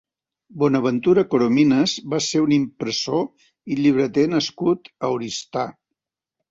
Bonaventura 0.61 1.23
Corominas 1.33 1.93
va 2.15 2.21
ser 2.29 2.43
un 2.47 2.57
impressor 2.59 3.23
i 3.75 3.81
llibreter 3.83 4.27
nascut 4.37 4.95
a 5.09 5.17
Oristà. 5.21 5.73